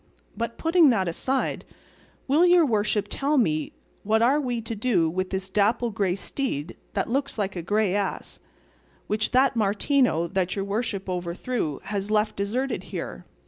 [0.35, 1.63] But putting that aside,
[2.27, 6.75] will your worship tell me what are we to do with this dapple grey steed
[6.93, 8.39] that looks like a grey ass,
[9.05, 13.27] which that Martino that your worship overthrew has left deserted here?